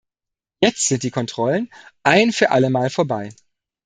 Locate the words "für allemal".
2.31-2.89